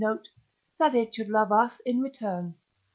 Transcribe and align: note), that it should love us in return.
note), 0.03 0.29
that 0.79 0.95
it 0.95 1.13
should 1.13 1.29
love 1.29 1.51
us 1.51 1.79
in 1.85 2.01
return. 2.01 2.55